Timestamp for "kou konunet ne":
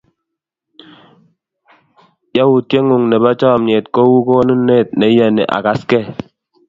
3.93-5.05